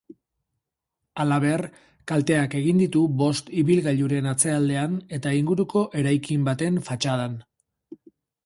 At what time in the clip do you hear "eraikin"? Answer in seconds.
6.03-6.49